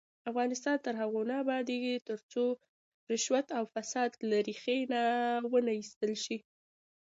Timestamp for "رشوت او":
3.11-3.63